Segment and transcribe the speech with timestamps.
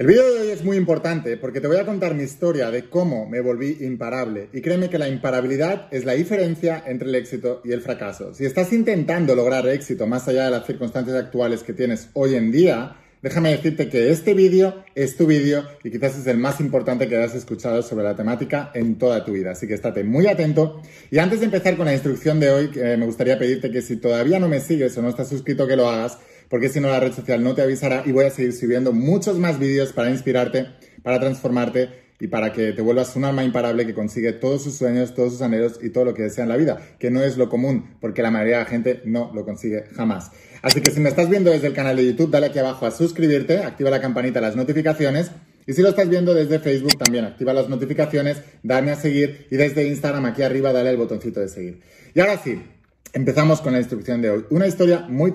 [0.00, 2.88] El vídeo de hoy es muy importante porque te voy a contar mi historia de
[2.88, 4.48] cómo me volví imparable.
[4.54, 8.32] Y créeme que la imparabilidad es la diferencia entre el éxito y el fracaso.
[8.32, 12.50] Si estás intentando lograr éxito más allá de las circunstancias actuales que tienes hoy en
[12.50, 17.06] día, déjame decirte que este vídeo es tu vídeo y quizás es el más importante
[17.06, 19.50] que hayas escuchado sobre la temática en toda tu vida.
[19.50, 20.80] Así que estate muy atento.
[21.10, 24.38] Y antes de empezar con la instrucción de hoy, me gustaría pedirte que si todavía
[24.38, 26.16] no me sigues o no estás suscrito, que lo hagas
[26.50, 29.38] porque si no la red social no te avisará y voy a seguir subiendo muchos
[29.38, 30.66] más vídeos para inspirarte,
[31.02, 31.88] para transformarte
[32.18, 35.42] y para que te vuelvas un alma imparable que consigue todos sus sueños, todos sus
[35.42, 38.20] anhelos y todo lo que desea en la vida, que no es lo común, porque
[38.20, 40.32] la mayoría de la gente no lo consigue jamás.
[40.60, 42.90] Así que si me estás viendo desde el canal de YouTube, dale aquí abajo a
[42.90, 45.30] suscribirte, activa la campanita, las notificaciones.
[45.66, 49.56] Y si lo estás viendo desde Facebook, también activa las notificaciones, dame a seguir y
[49.56, 51.80] desde Instagram aquí arriba dale el botoncito de seguir.
[52.12, 52.60] Y ahora sí,
[53.12, 54.44] Empezamos con la instrucción de hoy.
[54.50, 55.32] Una historia muy,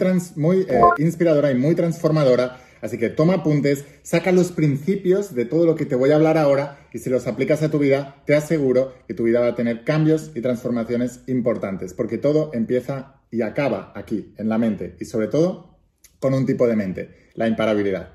[0.62, 2.62] eh, inspiradora y muy transformadora.
[2.82, 6.38] Así que toma apuntes, saca los principios de todo lo que te voy a hablar
[6.38, 9.56] ahora y si los aplicas a tu vida, te aseguro que tu vida va a
[9.56, 15.06] tener cambios y transformaciones importantes, porque todo empieza y acaba aquí, en la mente, y
[15.06, 15.80] sobre todo
[16.20, 18.14] con un tipo de mente, la imparabilidad.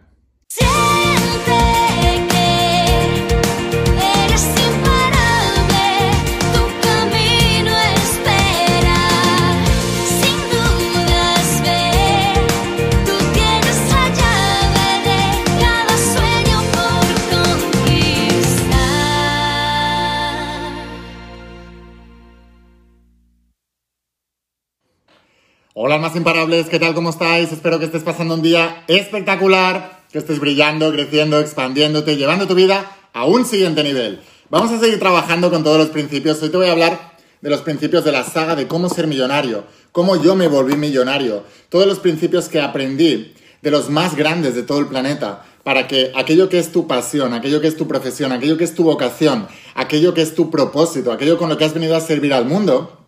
[25.72, 26.94] Hola más imparables, ¿qué tal?
[26.94, 27.52] ¿Cómo estáis?
[27.52, 32.90] Espero que estés pasando un día espectacular, que estés brillando, creciendo, expandiéndote, llevando tu vida
[33.12, 34.20] a un siguiente nivel.
[34.50, 36.42] Vamos a seguir trabajando con todos los principios.
[36.42, 39.62] Hoy te voy a hablar de los principios de la saga de cómo ser millonario,
[39.92, 43.32] cómo yo me volví millonario, todos los principios que aprendí
[43.62, 47.32] de los más grandes de todo el planeta, para que aquello que es tu pasión,
[47.32, 51.12] aquello que es tu profesión, aquello que es tu vocación, aquello que es tu propósito,
[51.12, 53.06] aquello con lo que has venido a servir al mundo,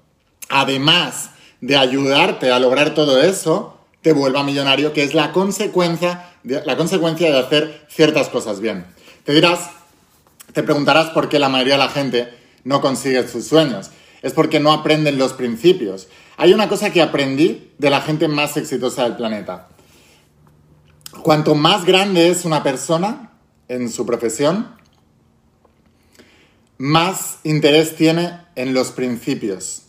[0.48, 1.30] además
[1.62, 6.76] de ayudarte a lograr todo eso, te vuelva millonario, que es la consecuencia de, la
[6.76, 8.84] consecuencia de hacer ciertas cosas bien.
[9.24, 9.70] Te dirás,
[10.52, 12.34] te preguntarás por qué la mayoría de la gente
[12.64, 13.90] no consigue sus sueños.
[14.22, 16.08] Es porque no aprenden los principios.
[16.36, 19.68] Hay una cosa que aprendí de la gente más exitosa del planeta.
[21.22, 23.32] Cuanto más grande es una persona
[23.68, 24.74] en su profesión,
[26.76, 29.82] más interés tiene en los principios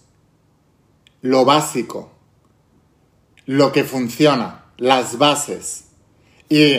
[1.24, 2.12] lo básico,
[3.46, 5.86] lo que funciona, las bases.
[6.50, 6.76] Y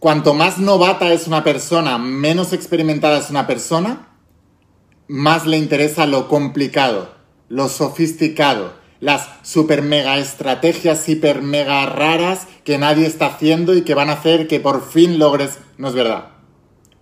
[0.00, 4.08] cuanto más novata es una persona, menos experimentada es una persona,
[5.06, 7.14] más le interesa lo complicado,
[7.50, 13.92] lo sofisticado, las super mega estrategias hiper mega raras que nadie está haciendo y que
[13.92, 15.58] van a hacer que por fin logres.
[15.76, 16.30] No es verdad.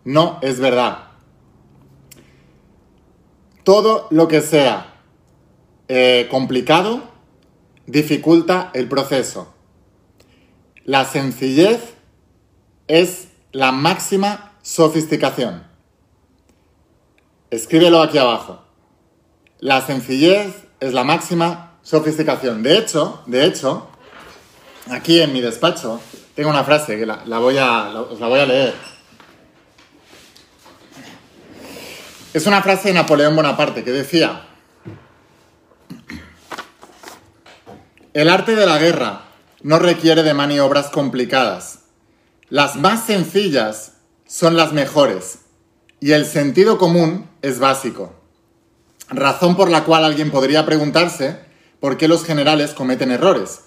[0.04, 1.10] No es verdad.
[3.62, 4.95] Todo lo que sea
[5.88, 7.02] eh, complicado
[7.86, 9.54] dificulta el proceso.
[10.84, 11.94] La sencillez
[12.88, 15.64] es la máxima sofisticación.
[17.50, 18.62] Escríbelo aquí abajo.
[19.60, 22.62] La sencillez es la máxima sofisticación.
[22.62, 23.88] De hecho, de hecho,
[24.90, 26.00] aquí en mi despacho
[26.34, 28.74] tengo una frase que la, voy a, os la voy a leer.
[32.34, 34.45] Es una frase de Napoleón Bonaparte que decía,
[38.16, 39.26] El arte de la guerra
[39.60, 41.80] no requiere de maniobras complicadas.
[42.48, 43.92] Las más sencillas
[44.26, 45.40] son las mejores
[46.00, 48.14] y el sentido común es básico.
[49.10, 51.40] Razón por la cual alguien podría preguntarse
[51.78, 53.64] por qué los generales cometen errores.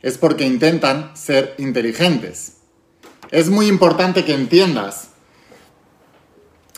[0.00, 2.58] Es porque intentan ser inteligentes.
[3.32, 5.08] Es muy importante que entiendas.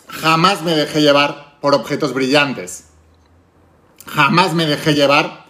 [0.07, 2.85] Jamás me dejé llevar por objetos brillantes.
[4.07, 5.40] Jamás me dejé llevar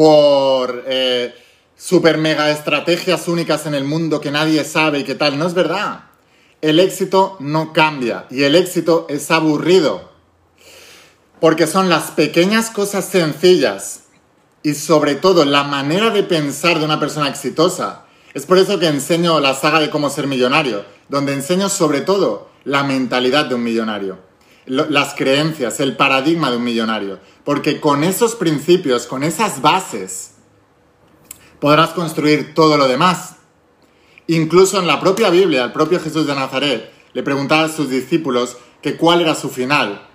[0.00, 1.34] por eh,
[1.76, 5.38] super mega estrategias únicas en el mundo que nadie sabe y qué tal.
[5.38, 6.04] No es verdad.
[6.62, 10.10] El éxito no cambia y el éxito es aburrido.
[11.38, 14.04] Porque son las pequeñas cosas sencillas
[14.62, 18.06] y sobre todo la manera de pensar de una persona exitosa.
[18.32, 22.48] Es por eso que enseño la saga de cómo ser millonario, donde enseño sobre todo
[22.64, 24.18] la mentalidad de un millonario,
[24.64, 27.18] las creencias, el paradigma de un millonario.
[27.44, 30.32] Porque con esos principios, con esas bases,
[31.60, 33.36] podrás construir todo lo demás.
[34.26, 38.56] Incluso en la propia Biblia, el propio Jesús de Nazaret le preguntaba a sus discípulos
[38.82, 40.06] que cuál era su final.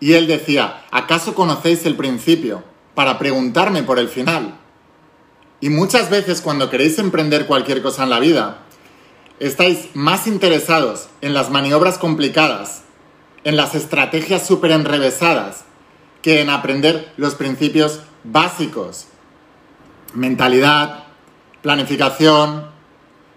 [0.00, 2.62] Y él decía, ¿acaso conocéis el principio
[2.94, 4.58] para preguntarme por el final?
[5.60, 8.58] Y muchas veces cuando queréis emprender cualquier cosa en la vida,
[9.40, 12.82] estáis más interesados en las maniobras complicadas,
[13.44, 15.64] en las estrategias súper enrevesadas,
[16.36, 19.06] en aprender los principios básicos.
[20.14, 21.04] Mentalidad,
[21.62, 22.66] planificación,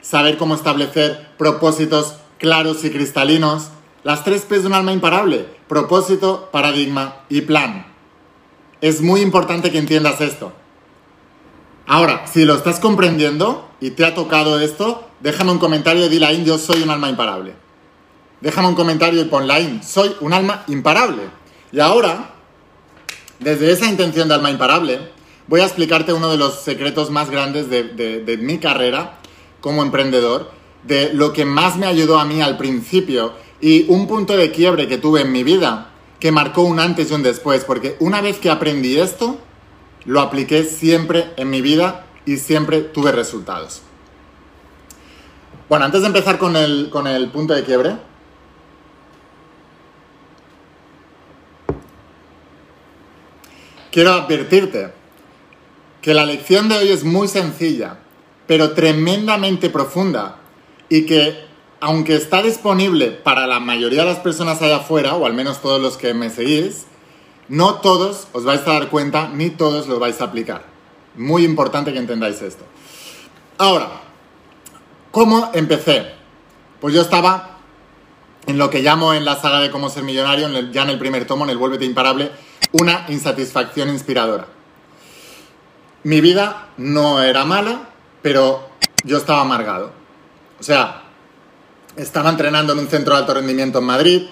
[0.02, 3.70] saber cómo establecer propósitos claros y cristalinos.
[4.04, 5.46] Las tres P's de un alma imparable.
[5.68, 7.86] Propósito, paradigma y plan.
[8.82, 10.54] Es muy importante que entiendas esto.
[11.88, 16.26] Ahora, si lo estás comprendiendo y te ha tocado esto, déjame un comentario y dile
[16.26, 17.54] ahí, yo soy un alma imparable.
[18.40, 21.24] Déjame un comentario y pon line, soy un alma imparable.
[21.72, 22.32] Y ahora,
[23.42, 25.00] desde esa intención de alma imparable,
[25.48, 29.18] voy a explicarte uno de los secretos más grandes de, mi carrera
[29.60, 30.52] como emprendedor,
[30.84, 34.88] de lo que más me ayudó a mí al principio y un punto de quiebre
[34.88, 35.90] que tuve en mi vida
[36.20, 39.40] que marcó un antes y un después, porque una vez que aprendí esto,
[40.06, 43.82] lo apliqué siempre en mi vida y siempre tuve resultados.
[45.68, 47.96] Bueno, antes de empezar con el punto de quiebre,
[53.92, 54.92] quiero advertirte
[56.02, 57.98] que la lección de hoy es muy sencilla,
[58.48, 60.38] pero tremendamente profunda
[60.90, 65.34] y que aunque está disponible para la mayoría de las personas allá afuera, o al
[65.34, 66.86] menos todos los que me seguís,
[67.50, 70.64] no todos os vais a dar cuenta ni todos lo vais a aplicar.
[71.16, 72.64] Muy importante que entendáis esto.
[73.58, 73.90] Ahora,
[75.12, 76.14] ¿cómo empecé?
[76.80, 77.58] Pues yo estaba
[78.48, 81.26] en lo que llamo en la saga de cómo ser millonario, ya en el primer
[81.26, 82.32] tomo, en el Vuélvete Imparable,
[82.72, 84.48] una insatisfacción inspiradora.
[86.04, 87.90] Mi vida no era mala,
[88.22, 88.70] pero
[89.04, 89.92] yo estaba amargado.
[90.60, 91.04] O sea,
[91.96, 94.24] estaba entrenando en un centro de alto rendimiento en Madrid,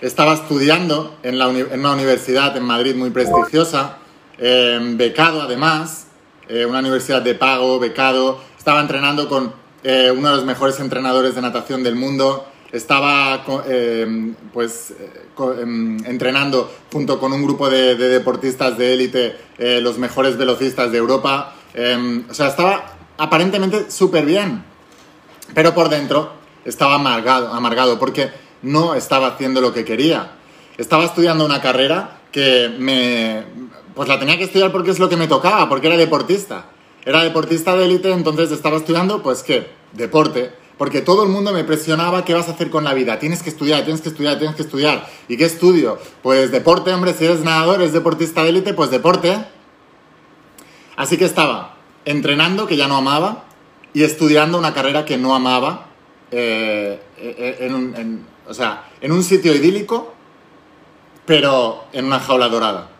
[0.00, 3.98] estaba estudiando en, una universidad en Madrid muy prestigiosa,
[4.38, 6.08] em, becado además,
[6.48, 11.34] eh, una universidad de pago, becado, estaba entrenando con eh, uno de los mejores entrenadores
[11.34, 14.92] de natación del mundo, estaba em, pues
[15.60, 20.90] em, entrenando junto con un grupo de, de deportistas de élite, eh, los mejores velocistas
[20.90, 21.54] de Europa,
[22.30, 24.62] o sea, estaba aparentemente súper bien,
[25.54, 26.32] pero por dentro
[26.64, 28.30] estaba amargado, amargado porque
[28.62, 30.32] no estaba haciendo lo que quería.
[30.78, 33.44] Estaba estudiando una carrera que me...
[33.94, 36.66] Pues la tenía que estudiar porque es lo que me tocaba, porque era deportista.
[37.04, 40.50] Era deportista de élite, entonces estaba estudiando, pues qué, deporte.
[40.78, 43.18] Porque todo el mundo me presionaba qué vas a hacer con la vida.
[43.18, 45.08] Tienes que estudiar, tienes que estudiar, tienes que estudiar.
[45.28, 45.98] ¿Y qué estudio?
[46.22, 49.44] Pues deporte, hombre, si eres nadador, eres deportista de élite, pues deporte.
[50.96, 53.44] Así que estaba entrenando, que ya no amaba,
[53.92, 55.86] y estudiando una carrera que no amaba,
[56.32, 60.12] eh, eh, en, un, o sea, en un sitio idílico,
[61.24, 62.90] pero en una jaula dorada.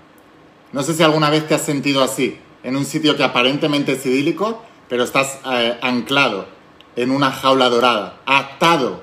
[0.72, 4.06] No sé si alguna vez te has sentido así, en un sitio que aparentemente es
[4.06, 6.53] idílico, pero estás eh, anclado
[6.96, 9.00] en una jaula dorada, atado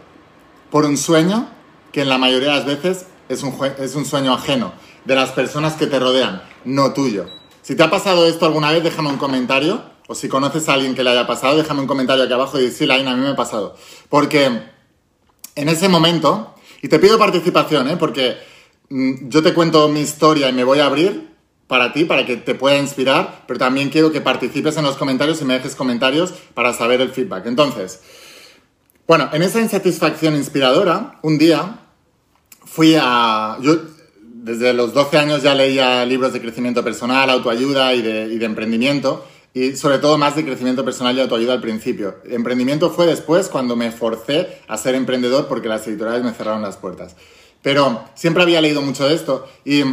[0.69, 1.49] por un sueño
[1.91, 4.73] que en la mayoría de las veces es un, es un sueño ajeno,
[5.05, 7.25] de las personas que te rodean, no tuyo.
[7.61, 10.95] Si te ha pasado esto alguna vez, déjame un comentario o si conoces a alguien
[10.95, 13.29] que le haya pasado, déjame un comentario aquí abajo y decir, sí, a mí me
[13.29, 13.75] ha pasado.
[14.09, 14.45] Porque
[15.55, 17.97] en ese momento, y te pido participación, ¿eh?
[17.97, 18.37] porque
[18.89, 21.30] mm, yo te cuento mi historia y me voy a abrir
[21.71, 25.41] para ti, para que te pueda inspirar, pero también quiero que participes en los comentarios
[25.41, 27.45] y me dejes comentarios para saber el feedback.
[27.45, 28.01] Entonces,
[29.07, 31.79] bueno, en esa insatisfacción inspiradora, un día
[32.65, 33.57] fui a...
[33.61, 33.83] Yo
[34.19, 39.77] desde los 12 años ya leía libros de crecimiento personal, autoayuda y de, emprendimiento, y
[39.77, 42.17] sobre todo más de crecimiento personal y autoayuda al principio.
[42.25, 46.75] Emprendimiento fue después cuando me forcé a ser emprendedor porque las editoriales me cerraron las
[46.75, 47.15] puertas.
[47.61, 49.83] Pero siempre había leído mucho de esto y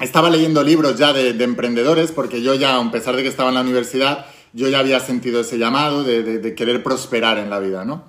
[0.00, 3.56] estaba leyendo libros ya de, emprendedores porque yo ya, a pesar de que estaba en
[3.56, 8.04] la universidad, yo ya había sentido ese llamado de, querer prosperar en la vida, ¿no?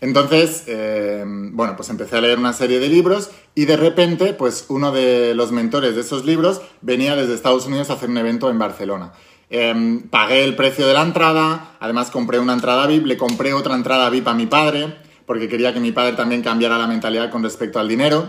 [0.00, 4.66] Entonces, eh, bueno, pues empecé a leer una serie de libros y de repente, pues
[4.68, 8.50] uno de los mentores de esos libros venía desde Estados Unidos a hacer un evento
[8.50, 9.12] en Barcelona.
[9.48, 13.74] Em, pagué el precio de la entrada, además compré una entrada VIP, le compré otra
[13.74, 14.96] entrada VIP a mi padre,
[15.26, 18.28] porque quería que mi padre también cambiara la mentalidad con respecto al dinero.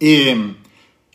[0.00, 0.56] Y,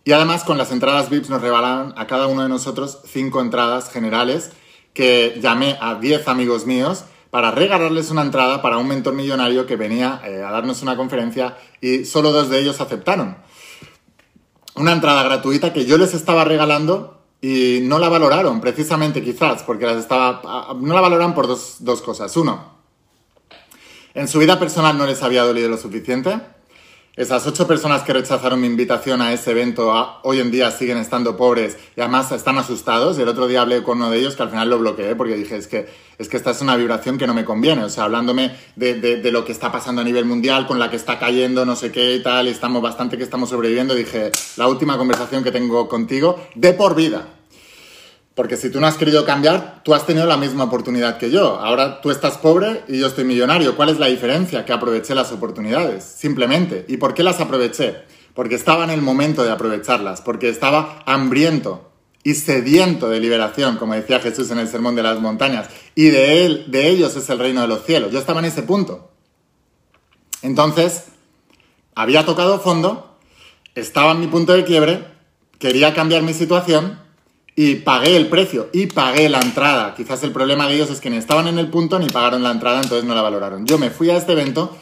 [0.06, 3.90] y además con las entradas VIP nos regalaron a cada uno de nosotros cinco entradas
[3.90, 4.52] generales
[4.94, 9.76] que llamé a 10 amigos míos para regalarles una entrada para un mentor millonario que
[9.76, 13.38] venía eh, a darnos una conferencia y solo dos de ellos aceptaron.
[14.76, 19.86] Una entrada gratuita que yo les estaba regalando y no la valoraron, precisamente quizás, porque
[19.86, 22.38] las estaba, no la valoran por dos, cosas.
[22.38, 22.78] Uno,
[24.14, 26.40] en su vida personal no les había dolido lo suficiente.
[27.16, 29.94] Esas ocho personas que rechazaron mi invitación a ese evento
[30.24, 33.20] hoy en día siguen estando pobres y además están asustados.
[33.20, 35.36] Y el otro día hablé con uno de ellos que al final lo bloqueé porque
[35.36, 37.84] dije, es que, es que esta es una vibración que no me conviene.
[37.84, 40.96] O sea, hablándome de, de, lo que está pasando a nivel mundial, con la que
[40.96, 44.68] está cayendo, no sé qué y tal, y estamos bastante que estamos sobreviviendo, dije, la
[44.68, 47.28] última conversación que tengo contigo, de por vida.
[48.36, 51.60] Porque si tú no has querido cambiar, tú has tenido la misma oportunidad que yo.
[51.60, 53.76] Ahora tú estás pobre y yo estoy millonario.
[53.76, 54.66] ¿Cuál es la diferencia?
[54.66, 56.86] Que aproveché las oportunidades, simplemente.
[56.88, 57.98] ¿Y por qué las aproveché?
[58.34, 61.92] Porque estaba en el momento de aprovecharlas, porque estaba hambriento
[62.24, 66.46] y sediento de liberación, como decía Jesús en el Sermón de las Montañas, y de
[66.46, 68.12] él, de ellos es el reino de los cielos.
[68.12, 69.12] Yo estaba en ese punto.
[70.42, 71.06] Entonces,
[71.94, 73.20] había tocado fondo,
[73.76, 75.06] estaba en mi punto de quiebre,
[75.60, 77.03] quería cambiar mi situación
[77.56, 79.94] y pagué el precio y pagué la entrada.
[79.96, 82.52] Quizás el problema de ellos es que ni estaban en el punto ni pagaron la
[82.52, 83.66] entrada, entonces no la valoraron.
[83.66, 84.76] Yo me fui a este evento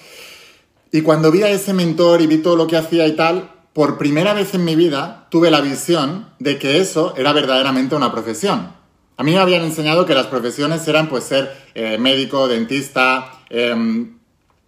[0.92, 3.98] y cuando vi a ese mentor y vi todo lo que hacía y tal, por
[3.98, 8.74] primera vez en mi vida tuve la visión de que eso era verdaderamente una profesión.
[9.18, 14.18] A mí me habían enseñado que las profesiones eran pues ser eh, médico, dentista, em,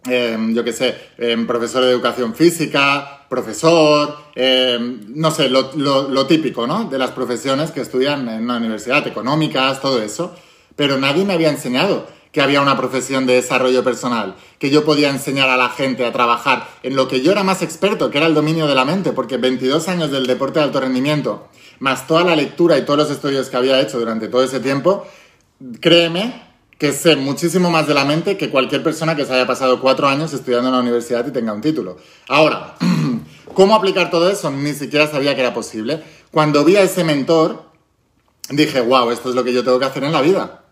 [0.06, 6.66] em, yo qué sé, em, profesor de educación física, profesor, eh, no sé, lo, típico,
[6.66, 6.84] ¿no?
[6.84, 10.34] De las profesiones que estudian en una universidad, económicas, todo eso.
[10.76, 15.08] Pero nadie me había enseñado que había una profesión de desarrollo personal, que yo podía
[15.08, 18.26] enseñar a la gente a trabajar en lo que yo era más experto, que era
[18.26, 22.24] el dominio de la mente, porque 22 años del deporte de alto rendimiento, más toda
[22.24, 25.06] la lectura y todos los estudios que había hecho durante todo ese tiempo,
[25.80, 26.53] créeme
[26.84, 30.06] que sé muchísimo más de la mente que cualquier persona que se haya pasado cuatro
[30.06, 31.96] años estudiando en la universidad y tenga un título.
[32.28, 32.74] Ahora,
[33.54, 34.50] ¿cómo aplicar todo eso?
[34.50, 36.02] Ni siquiera sabía que era posible.
[36.30, 37.62] Cuando vi a ese mentor,
[38.50, 40.64] dije, wow, esto es lo que yo tengo que hacer en la vida.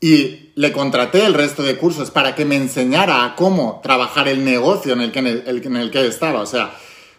[0.00, 4.46] Y le contraté el resto de cursos para que me enseñara a cómo trabajar el
[4.46, 6.40] negocio en el que, en el que estaba.
[6.40, 6.70] O sea,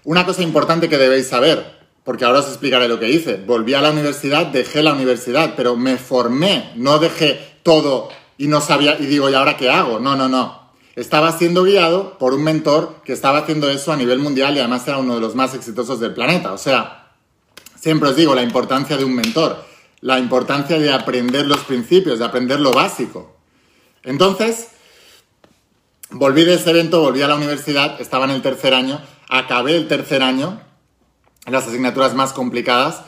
[0.04, 1.64] una cosa importante que debéis saber,
[2.04, 3.36] porque ahora os explicaré lo que hice.
[3.36, 8.10] Volví a la universidad, dejé la universidad, pero me formé, no dejé todo
[8.40, 10.00] y no sabía, y digo, ¿y ahora qué hago?
[10.00, 10.72] No, no, no.
[10.96, 14.88] Estaba siendo guiado por un mentor que estaba haciendo eso a nivel mundial y además
[14.88, 16.52] era uno de los más exitosos del planeta.
[16.52, 17.12] O sea,
[17.80, 19.64] siempre os digo la importancia de un mentor,
[20.02, 23.38] la importancia de aprender los principios, de aprender lo básico.
[24.02, 24.70] Entonces,
[26.10, 29.00] volví de ese evento, volví a la universidad, estaba en el tercer año,
[29.30, 30.60] acabé el tercer año,
[31.46, 33.04] las asignaturas más complicadas,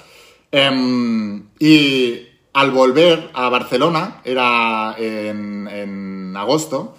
[0.51, 6.95] em, y al volver a Barcelona, era en, agosto,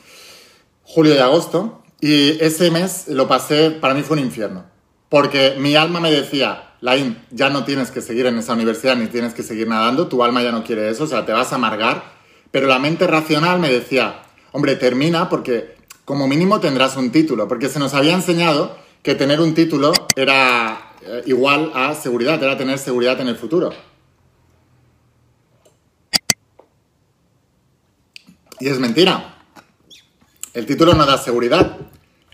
[0.83, 4.65] julio y agosto, y ese mes lo pasé, para mí fue un infierno,
[5.09, 9.07] porque mi alma me decía, Lain, ya no tienes que seguir en esa universidad ni
[9.07, 11.57] tienes que seguir nadando, tu alma ya no quiere eso, o sea, te vas a
[11.57, 12.03] amargar,
[12.51, 17.69] pero la mente racional me decía, hombre, termina porque como mínimo tendrás un título, porque
[17.69, 22.79] se nos había enseñado que tener un título era eh, igual a seguridad, era tener
[22.79, 23.73] seguridad en el futuro.
[28.63, 29.39] Y es mentira.
[30.55, 31.79] El título no da seguridad,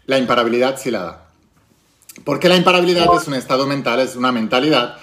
[0.04, 1.30] la imparabilidad sí la da.
[2.22, 4.96] Porque la imparabilidad es un estado mental, es una mentalidad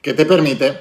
[0.00, 0.80] que te permite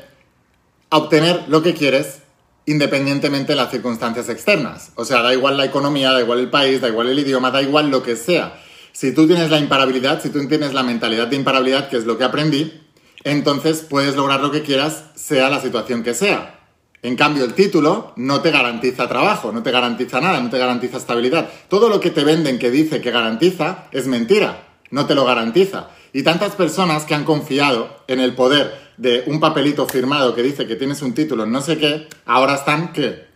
[0.87, 2.19] obtener lo que quieres
[2.65, 4.93] independientemente de las circunstancias externas.
[4.95, 7.61] O sea, da igual la economía, da igual el país, da igual el idioma, da
[7.61, 8.57] igual lo que sea.
[8.93, 12.17] Si tú tienes la imparabilidad, si tú tienes la mentalidad de imparabilidad, que es lo
[12.17, 12.87] que aprendí,
[13.25, 16.58] entonces puedes lograr lo que quieras, sea la situación que sea.
[17.01, 20.97] En cambio, el título no te garantiza trabajo, no te garantiza nada, no te garantiza
[20.97, 21.49] estabilidad.
[21.69, 25.89] Todo lo que te venden que dice que garantiza es mentira, no te lo garantiza.
[26.11, 30.67] Y tantas personas que han confiado en el poder de un papelito firmado que dice
[30.67, 33.29] que tienes un título en no sé qué, ahora están ¿qué?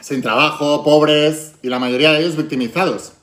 [0.00, 3.14] sin trabajo, pobres y la mayoría de ellos victimizados.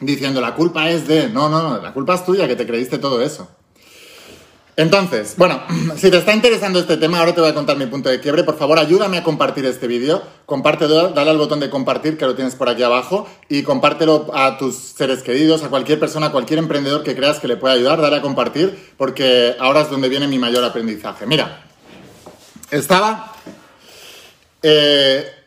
[0.00, 2.98] Diciendo la culpa es de, no, no, no, la culpa es tuya que te creíste
[2.98, 3.48] todo eso.
[4.76, 5.62] Entonces, bueno,
[5.96, 8.42] si te está interesando este tema, ahora te voy a contar mi punto de quiebre.
[8.42, 10.22] Por favor, ayúdame a compartir este vídeo.
[10.46, 14.58] Compártelo, dale al botón de compartir que lo tienes por aquí abajo y compártelo a
[14.58, 18.00] tus seres queridos, a cualquier persona, a cualquier emprendedor que creas que le pueda ayudar.
[18.00, 21.24] Dale a compartir porque ahora es donde viene mi mayor aprendizaje.
[21.26, 21.64] Mira,
[22.70, 23.32] estaba
[24.62, 25.43] eh,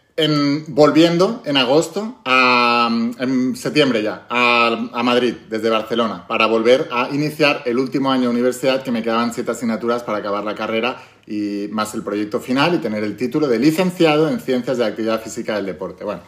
[0.67, 7.77] volviendo en agosto, en septiembre ya, a, Madrid, desde Barcelona, para volver a iniciar el
[7.77, 10.97] último año de universidad, que me quedaban siete asignaturas para acabar la carrera
[11.27, 15.21] y más el proyecto final y tener el título de licenciado en Ciencias de Actividad
[15.21, 16.03] Física del Deporte.
[16.03, 16.21] Bueno,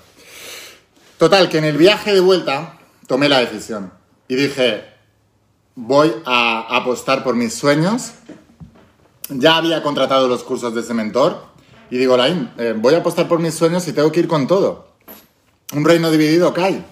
[1.17, 2.77] total, que en el viaje de vuelta
[3.08, 3.91] tomé la decisión
[4.27, 4.84] y dije,
[5.74, 8.12] voy a apostar por mis sueños.
[9.29, 11.49] Ya había contratado los cursos de ese mentor,
[11.89, 14.48] y digo, Lain, eh, voy a apostar por mis sueños y tengo que ir con
[14.48, 14.93] todo.
[15.74, 16.84] Un reino dividido cae.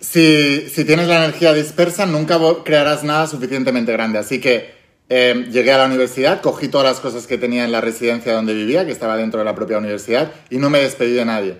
[0.00, 4.18] si, tienes la energía dispersa, nunca crearás nada suficientemente grande.
[4.18, 4.76] Así que
[5.08, 8.54] eh, llegué a la universidad, cogí todas las cosas que tenía en la residencia donde
[8.54, 11.58] vivía, que estaba dentro de la propia universidad, y no me despedí de nadie.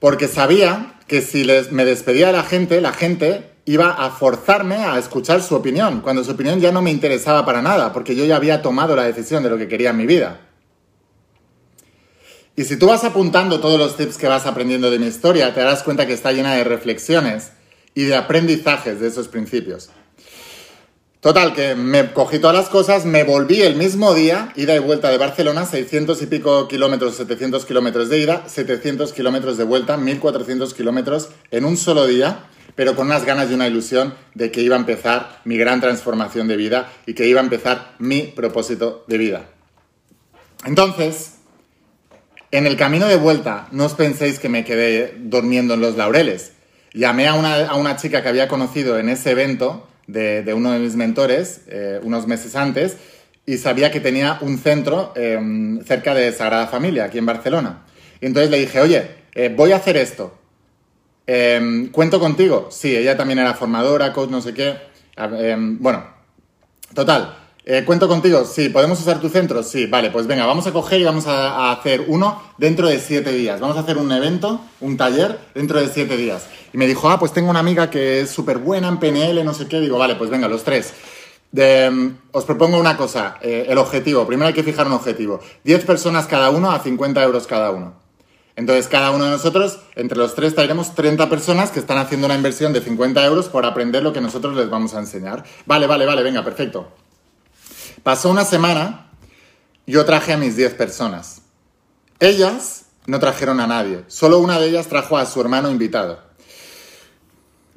[0.00, 4.98] Porque sabía que si me despedía de la gente, la gente iba a forzarme a
[4.98, 8.36] escuchar su opinión, cuando su opinión ya no me interesaba para nada, porque yo ya
[8.36, 10.40] había tomado la decisión de lo que quería en mi vida.
[12.54, 15.60] Y si tú vas apuntando todos los tips que vas aprendiendo de mi historia, te
[15.60, 17.52] darás cuenta que está llena de reflexiones
[17.94, 19.90] y de aprendizajes de esos principios.
[21.20, 25.08] Total, que me cogí todas las cosas, me volví el mismo día, ida y vuelta
[25.08, 30.74] de Barcelona, 600 y pico kilómetros, 700 kilómetros de ida, 700 kilómetros de vuelta, 1400
[30.74, 34.74] kilómetros en un solo día, pero con unas ganas y una ilusión de que iba
[34.74, 39.18] a empezar mi gran transformación de vida y que iba a empezar mi propósito de
[39.18, 39.50] vida.
[40.64, 41.36] Entonces,
[42.52, 46.52] en el camino de vuelta, no os penséis que me quedé durmiendo en los laureles.
[46.92, 50.70] Llamé a una, a una chica que había conocido en ese evento de, de uno
[50.70, 52.98] de mis mentores eh, unos meses antes
[53.46, 57.84] y sabía que tenía un centro eh, cerca de Sagrada Familia, aquí en Barcelona.
[58.20, 60.38] Y entonces le dije, oye, eh, voy a hacer esto.
[61.26, 62.68] Eh, ¿Cuento contigo?
[62.70, 64.76] Sí, ella también era formadora, coach, no sé qué.
[65.16, 66.04] Eh, bueno,
[66.94, 67.41] total.
[67.64, 68.44] Eh, ¿Cuento contigo?
[68.44, 68.68] Sí.
[68.68, 69.62] ¿Podemos usar tu centro?
[69.62, 69.86] Sí.
[69.86, 73.60] Vale, pues venga, vamos a coger y vamos a, hacer uno dentro de siete días.
[73.60, 76.46] Vamos a hacer un evento, un taller, dentro de siete días.
[76.72, 79.54] Y me dijo, ah, pues tengo una amiga que es súper buena en PNL, no
[79.54, 79.80] sé qué.
[79.80, 80.92] Digo, vale, pues venga, los tres.
[81.52, 84.26] De, mm, os propongo una cosa, eh, el objetivo.
[84.26, 85.40] Primero hay que fijar un objetivo.
[85.62, 87.94] 10 personas cada uno a 50 euros cada uno.
[88.56, 92.34] Entonces, cada uno de nosotros, entre los tres, traeremos 30 personas que están haciendo una
[92.34, 95.44] inversión de 50 euros por aprender lo que nosotros les vamos a enseñar.
[95.64, 96.88] Vale, vale, vale, venga, perfecto.
[98.02, 99.06] Pasó una semana,
[99.86, 101.42] yo traje a mis 10 personas.
[102.18, 106.20] Ellas no trajeron a nadie, solo una de ellas trajo a su hermano invitado.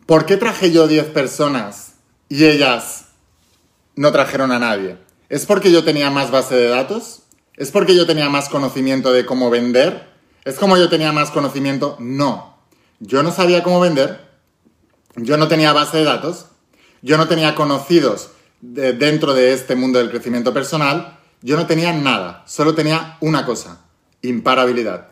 [0.08, 1.94] ¿Por qué traje yo 10 personas
[2.28, 3.06] y ellas
[3.96, 4.98] no trajeron a nadie?
[5.30, 7.22] ¿Es porque yo tenía más base de datos?
[7.56, 10.10] ¿Es porque yo tenía más conocimiento de cómo vender?
[10.44, 11.98] ¿Es como yo tenía más conocimiento?
[12.00, 12.58] No.
[13.00, 14.28] Yo no sabía cómo vender,
[15.18, 16.48] yo no tenía base de datos,
[17.04, 18.32] yo no tenía conocidos
[18.62, 23.46] de- dentro de este mundo del crecimiento personal, yo no tenía nada, solo tenía una
[23.46, 23.82] cosa,
[24.22, 25.10] imparabilidad.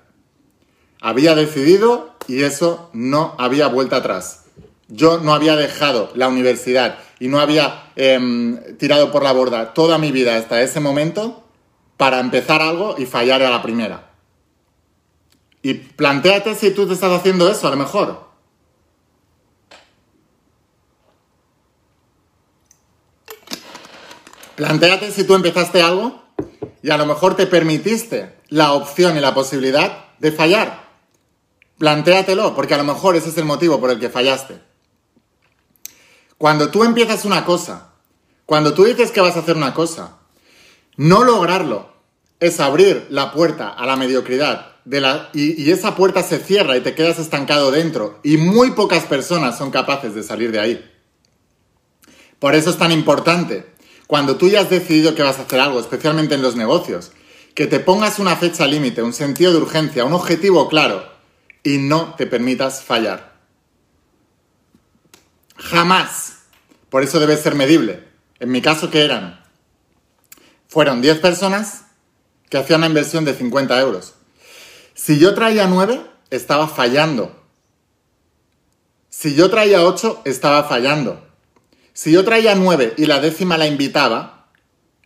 [1.01, 4.45] Había decidido y eso no había vuelta atrás.
[4.87, 9.97] Yo no había dejado la universidad y no había em, tirado por la borda toda
[9.97, 11.43] mi vida hasta ese momento
[11.97, 14.11] para empezar algo y fallar a la primera.
[15.61, 18.22] Y planteate si tú te estás haciendo eso, a lo mejor.
[24.63, 26.23] Plantéate si tú empezaste algo
[26.81, 30.87] y a lo mejor te permitiste la opción y la posibilidad de fallar.
[31.79, 34.61] Plantéatelo, porque a lo mejor ese es el motivo por el que fallaste.
[36.37, 37.89] Cuando tú empiezas una cosa,
[38.45, 40.19] cuando tú dices que vas a hacer una cosa,
[40.95, 41.91] no lograrlo
[42.39, 44.77] es abrir la puerta a la mediocridad
[45.33, 49.57] y, y esa puerta se cierra y te quedas estancado dentro y muy pocas personas
[49.57, 50.89] son capaces de salir de ahí.
[52.39, 53.72] Por eso es tan importante,
[54.13, 57.13] cuando tú ya has decidido que vas a hacer algo, especialmente en los negocios,
[57.55, 61.11] que te pongas una fecha límite, un sentido de urgencia, un objetivo claro
[61.63, 63.33] y no te permitas fallar.
[65.57, 66.43] Jamás.
[66.91, 68.07] Por eso debe ser medible.
[68.39, 69.43] En mi caso, ¿qué eran?
[70.67, 71.85] Fueron 10 personas
[72.51, 74.13] que hacían una inversión de 50 euros.
[74.93, 77.35] Si yo traía 9, estaba fallando.
[79.09, 81.32] Si yo traía 8, estaba fallando.
[81.93, 84.47] Si yo traía 9 y la décima la invitaba,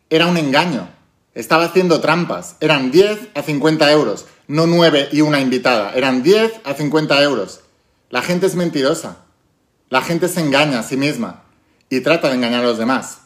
[0.10, 0.90] era un engaño.
[1.34, 2.56] Estaba haciendo trampas.
[2.62, 4.26] Eran 10 a 50 euros.
[4.48, 5.94] No 9 y una invitada.
[5.94, 7.60] Eran 10 a 50 euros.
[8.10, 9.18] La gente es mentirosa.
[9.90, 11.44] La gente se engaña a sí misma
[11.90, 13.20] y trata de engañar a los demás.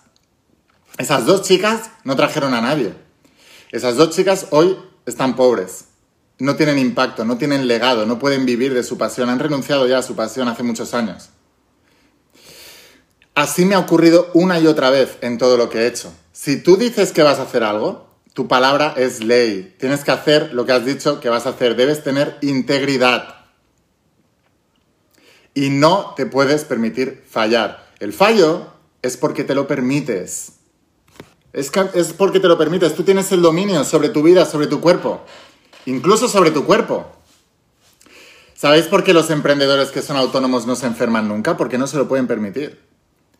[0.97, 2.93] Esas dos chicas no trajeron a nadie.
[3.71, 5.86] Esas dos chicas hoy están pobres.
[6.39, 9.30] No tienen impacto, no tienen legado, no pueden vivir de su pasión.
[9.30, 11.30] Han renunciado ya a su pasión hace muchos años.
[13.42, 16.14] Así me ha ocurrido una y otra vez en todo lo que he hecho.
[16.32, 19.76] Si tú dices que vas a hacer algo, tu palabra es ley.
[19.80, 21.76] Tienes que hacer lo que has dicho que vas a hacer.
[21.76, 23.48] Debes tener integridad.
[25.56, 27.90] Y no te puedes permitir fallar.
[28.00, 28.68] El fallo
[29.02, 30.52] es porque te lo permites.
[31.52, 32.94] Es, es porque te lo permites.
[32.94, 35.20] Tú tienes el dominio sobre tu vida, sobre tu cuerpo.
[35.88, 37.12] Incluso sobre tu cuerpo.
[38.54, 41.58] ¿Sabéis por qué los emprendedores que son autónomos no se enferman nunca?
[41.58, 42.92] Porque no se lo pueden permitir.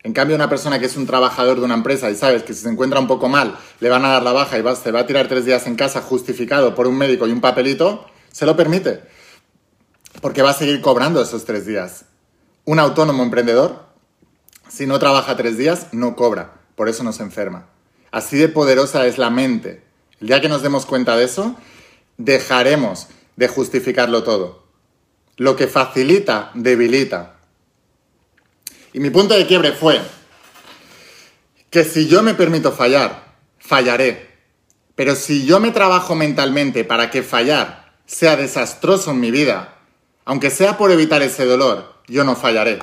[0.04, 2.64] En cambio, una persona que es un trabajador de una empresa y sabes que si
[2.64, 5.02] se encuentra un poco mal, le van a dar la baja y va- se va
[5.02, 8.56] a tirar tres días en casa justificado por un médico y un papelito, se lo
[8.56, 9.02] permite.
[10.22, 12.06] Porque va a seguir cobrando esos tres días.
[12.66, 13.86] Un autónomo emprendedor,
[14.68, 17.68] si no trabaja tres días, no cobra, por eso no se enferma.
[18.12, 19.84] Así de poderosa es la mente.
[20.20, 21.56] El día que nos demos cuenta de eso,
[22.18, 24.64] dejaremos de justificarlo todo.
[25.38, 27.36] Lo que facilita, debilita.
[28.94, 30.02] Y mi punto de quiebre fue
[31.70, 34.30] que si yo me permito fallar, fallaré.
[34.96, 39.78] Pero si yo me trabajo mentalmente para que fallar sea desastroso en mi vida,
[40.26, 42.80] aunque sea por evitar ese dolor, yo no fallaré.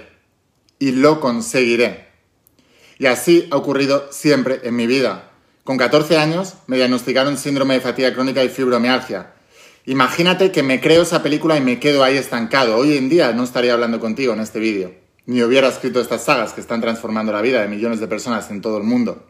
[0.79, 2.09] Y lo conseguiré.
[2.99, 5.31] Y así ha ocurrido siempre en mi vida.
[5.64, 9.35] Con 14 años me diagnosticaron síndrome de fatiga crónica y fibromialgia.
[9.85, 12.77] Imagínate que me creo esa película y me quedo ahí estancado.
[12.77, 14.94] Hoy en día no estaría hablando contigo en este vídeo,
[15.29, 18.62] ni hubiera escrito estas sagas que están transformando la vida de millones de personas en
[18.62, 19.27] todo el mundo.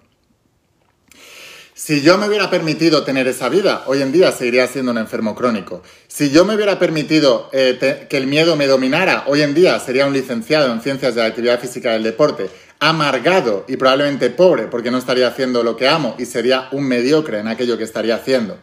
[1.75, 5.35] Si yo me hubiera permitido tener esa vida, hoy en día seguiría siendo un enfermo
[5.35, 5.83] crónico.
[6.07, 10.07] Si yo me hubiera permitido eh, que el miedo me dominara, hoy en día sería
[10.07, 14.93] un licenciado en ciencias de la actividad física del deporte, amargado y probablemente pobre porque
[14.93, 18.57] no estaría haciendo lo que amo y sería un mediocre en aquello que estaría haciendo.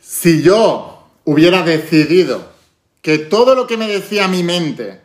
[0.00, 2.52] Si yo hubiera decidido
[3.00, 5.02] que todo lo que me decía mi mente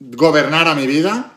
[0.00, 1.32] gobernara mi vida,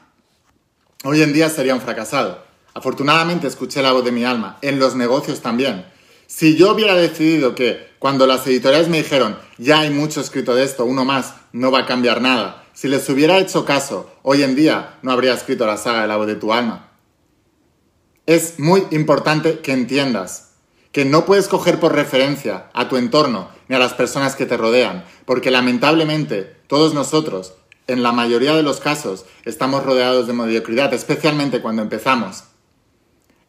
[1.04, 2.44] hoy en día sería un fracasado.
[2.74, 5.86] Afortunadamente escuché la voz de mi alma, en los negocios también.
[6.28, 10.64] Si yo hubiera decidido que cuando las editoriales me dijeron, ya hay mucho escrito de
[10.64, 14.56] esto, uno más, no va a cambiar nada, si les hubiera hecho caso, hoy en
[14.56, 16.92] día no habría escrito la saga de la voz de tu alma.
[18.28, 20.52] Es muy importante que entiendas
[20.92, 24.58] que no puedes coger por referencia a tu entorno ni a las personas que te
[24.58, 27.54] rodean, porque lamentablemente todos nosotros,
[27.88, 32.44] en la mayoría de los casos, estamos rodeados de mediocridad, especialmente cuando empezamos.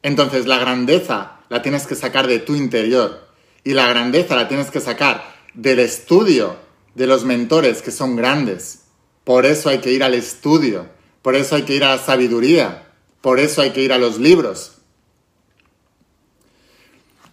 [0.03, 3.29] Entonces la grandeza la tienes que sacar de tu interior
[3.65, 5.25] y la grandeza la tienes que sacar
[5.55, 6.57] del estudio
[6.95, 8.83] de los mentores que son grandes.
[9.25, 10.87] Por eso hay que ir al estudio,
[11.23, 12.89] por eso hay que ir a la sabiduría,
[13.21, 14.79] por eso hay que ir a los libros.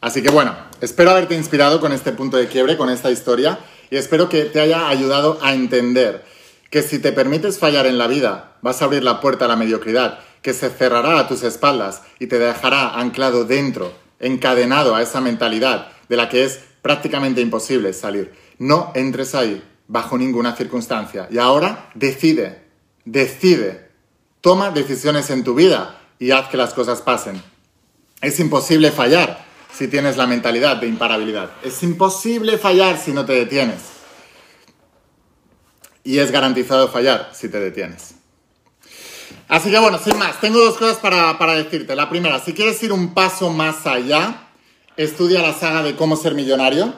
[0.02, 3.98] Así que bueno, espero haberte inspirado con este punto de quiebre, con esta historia, y
[3.98, 6.26] espero que te haya ayudado a entender
[6.70, 9.56] que si te permites fallar en la vida, vas a abrir la puerta a la
[9.56, 15.22] mediocridad que se cerrará a tus espaldas y te dejará anclado dentro, encadenado a esa
[15.22, 18.34] mentalidad de la que es prácticamente imposible salir.
[18.60, 21.28] No entres ahí bajo ninguna circunstancia.
[21.32, 22.62] Y ahora decide,
[23.06, 23.90] decide,
[24.42, 27.42] toma decisiones en tu vida y haz que las cosas pasen.
[28.22, 31.50] Es imposible fallar si tienes la mentalidad de imparabilidad.
[31.64, 33.95] Es imposible fallar si no te detienes.
[36.06, 38.16] Y es garantizado fallar si te detienes.
[39.48, 41.96] Así que bueno, sin más, tengo dos cosas para, para decirte.
[41.96, 44.48] La primera, si quieres ir un paso más allá,
[44.98, 46.94] estudia la saga de cómo ser millonario.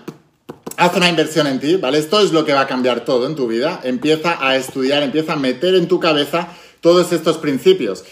[0.78, 1.98] Haz una inversión en ti, ¿vale?
[1.98, 3.82] Esto es lo que va a cambiar todo en tu vida.
[3.84, 6.50] Empieza a estudiar, empieza a meter en tu cabeza
[6.82, 8.04] todos estos principios.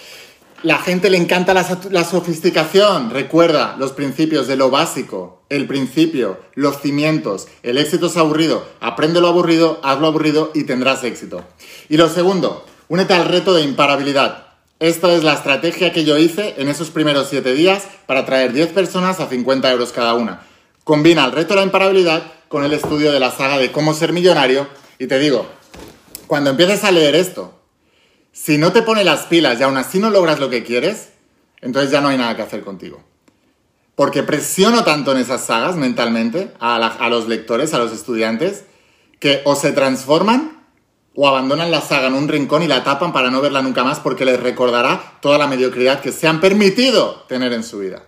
[0.64, 3.10] La gente le encanta la, la, sofisticación.
[3.12, 7.48] Recuerda los principios de lo básico, el principio, los cimientos.
[7.62, 8.66] El éxito es aburrido.
[8.80, 11.44] Aprende lo aburrido, hazlo aburrido y tendrás éxito.
[11.90, 14.46] Y lo segundo, Únete al reto de imparabilidad.
[14.80, 18.74] Esta es la estrategia que yo hice en esos primeros 7 días para traer 10
[18.74, 20.44] personas a 50 euros cada una.
[20.84, 24.14] Combina el reto de la imparabilidad con el estudio de la saga de cómo ser
[24.14, 24.68] millonario
[25.00, 25.48] y te digo,
[26.28, 27.55] cuando empieces a leer esto,
[28.36, 31.14] si no te pone las pilas y aún así no logras lo que quieres,
[31.62, 33.02] entonces ya no hay nada que hacer contigo.
[33.96, 38.66] Porque presiono tanto en esas sagas mentalmente a, a los lectores, a los estudiantes,
[39.22, 40.66] que o se transforman
[41.16, 44.02] o abandonan la saga en un rincón y la tapan para no verla nunca más
[44.02, 48.04] porque les recordará toda la mediocridad que se han permitido tener en su vida.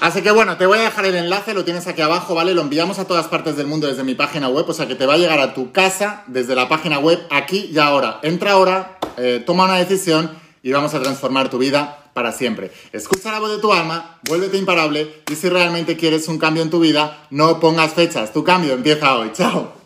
[0.00, 2.52] Así que bueno, te voy a dejar el enlace, lo tienes aquí abajo, ¿vale?
[2.52, 5.06] Lo enviamos a todas partes del mundo desde mi página web, o sea que te
[5.06, 8.20] va a llegar a tu casa desde la página web aquí y ahora.
[8.22, 10.30] Entra ahora, eh, toma una decisión
[10.62, 12.72] y vamos a transformar tu vida para siempre.
[12.92, 16.70] Escucha la voz de tu alma, vuélvete imparable y si realmente quieres un cambio en
[16.70, 19.32] tu vida, no pongas fechas, tu cambio empieza hoy.
[19.32, 19.85] ¡Chao!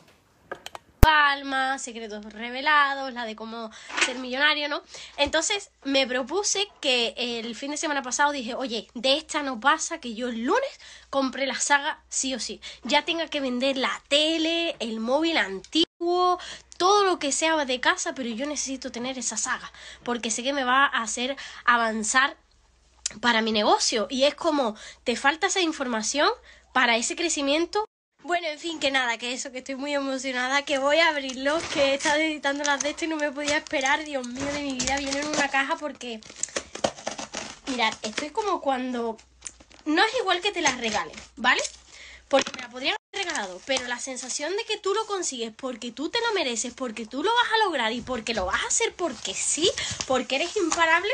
[1.79, 3.71] Secretos Revelados, la de cómo
[4.05, 4.83] ser millonario, ¿no?
[5.17, 10.01] Entonces me propuse que el fin de semana pasado dije, oye, de esta no pasa
[10.01, 10.81] que yo el lunes
[11.11, 12.61] compre la saga sí o sí.
[12.83, 16.39] Ya tenga que vender la tele, el móvil antiguo,
[16.77, 19.71] todo lo que sea de casa, pero yo necesito tener esa saga,
[20.03, 22.37] porque sé que me va a hacer avanzar
[23.21, 24.07] para mi negocio.
[24.09, 26.29] Y es como, te falta esa información
[26.73, 27.85] para ese crecimiento
[28.31, 31.59] bueno, en fin, que nada, que eso, que estoy muy emocionada, que voy a abrirlo,
[31.75, 34.61] que he estado editando las de esto y no me podía esperar, Dios mío de
[34.61, 36.21] mi vida, viene en una caja porque...
[37.67, 39.17] Mirad, esto es como cuando...
[39.85, 41.61] No es igual que te las regalen, ¿vale?
[42.29, 45.91] Porque me la podrían haber regalado, pero la sensación de que tú lo consigues porque
[45.91, 48.69] tú te lo mereces, porque tú lo vas a lograr y porque lo vas a
[48.69, 49.69] hacer porque sí,
[50.07, 51.13] porque eres imparable.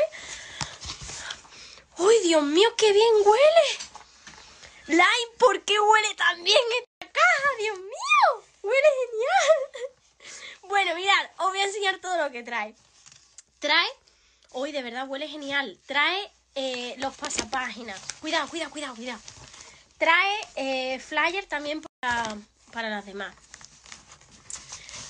[1.97, 3.87] ¡Uy, Dios mío, qué bien huele!
[4.85, 6.61] Lime, ¿por qué huele tan bien
[7.17, 7.49] caja?
[7.59, 8.45] ¡Dios mío!
[8.63, 9.91] ¡Huele genial!
[10.67, 12.75] Bueno, mirad, os voy a enseñar todo lo que trae.
[13.59, 13.87] Trae,
[14.51, 15.79] hoy de verdad huele genial.
[15.85, 17.99] Trae eh, los pasapáginas.
[18.19, 19.19] Cuidado, cuidado, cuidado, cuidado.
[19.97, 22.35] Trae eh, flyer también para,
[22.73, 23.33] para las demás.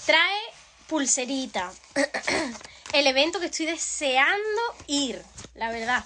[0.05, 0.39] Trae
[0.87, 1.73] pulserita.
[2.93, 5.21] El evento que estoy deseando ir,
[5.55, 6.05] la verdad.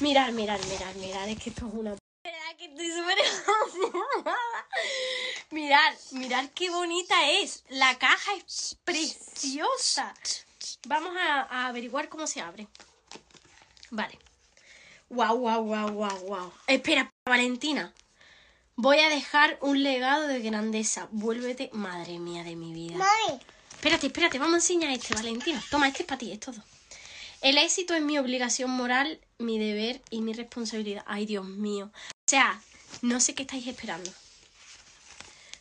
[0.00, 1.28] Mirar, mirar, mirar, mirar.
[1.28, 1.96] Es que esto es una...
[2.56, 3.18] que estoy súper.
[5.50, 7.64] Mirad, mirad qué bonita es.
[7.68, 10.14] La caja es preciosa.
[10.86, 12.68] Vamos a, a averiguar cómo se abre.
[13.90, 14.18] Vale.
[15.10, 16.52] Wow, wow, wow, wow, wow.
[16.66, 17.92] Espera, Valentina.
[18.76, 21.08] Voy a dejar un legado de grandeza.
[21.10, 22.96] Vuélvete, madre mía de mi vida.
[22.96, 23.40] Mami,
[23.78, 25.62] Espérate, espérate, vamos a enseñar este, Valentina.
[25.70, 26.62] Toma, este es para ti, es todo.
[27.40, 31.04] El éxito es mi obligación moral, mi deber y mi responsabilidad.
[31.06, 31.92] Ay, Dios mío.
[32.28, 32.60] O sea,
[33.00, 34.12] no sé qué estáis esperando.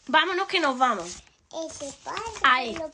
[0.06, 1.24] Vámonos que nos vamos.
[1.64, 2.92] ese patio.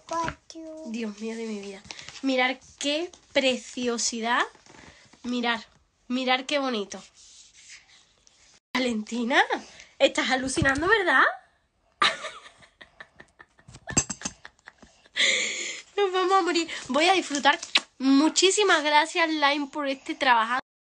[0.86, 1.82] Dios mío de mi vida.
[2.22, 4.44] Mirar qué preciosidad.
[5.24, 5.66] Mirar,
[6.08, 7.02] mirar qué bonito.
[8.76, 9.44] Valentina,
[9.98, 11.24] estás alucinando, ¿verdad?
[15.98, 16.70] Nos vamos a morir.
[16.90, 17.60] Voy a disfrutar.
[17.98, 20.63] Muchísimas gracias, Line, por este trabajo.